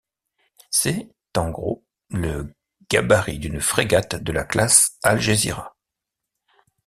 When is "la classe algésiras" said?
4.31-5.75